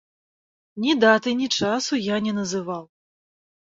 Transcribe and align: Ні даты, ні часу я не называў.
Ні 0.85 0.95
даты, 1.03 1.29
ні 1.43 1.47
часу 1.61 2.03
я 2.09 2.17
не 2.29 2.37
называў. 2.43 2.83